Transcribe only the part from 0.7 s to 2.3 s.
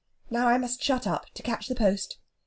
shut up to catch the post.